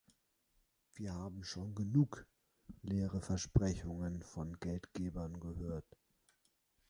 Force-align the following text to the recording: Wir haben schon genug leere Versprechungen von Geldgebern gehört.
Wir 0.95 1.13
haben 1.13 1.43
schon 1.43 1.75
genug 1.75 2.25
leere 2.81 3.21
Versprechungen 3.21 4.23
von 4.23 4.59
Geldgebern 4.59 5.39
gehört. 5.39 5.85